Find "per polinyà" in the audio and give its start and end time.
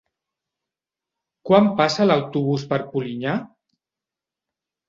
2.73-3.37